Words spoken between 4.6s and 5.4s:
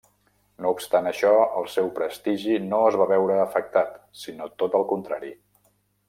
tot el contrari.